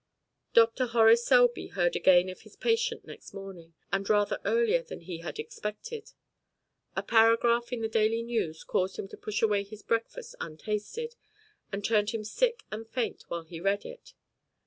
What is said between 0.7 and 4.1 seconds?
Horace Selby heard again of his patient next morning, and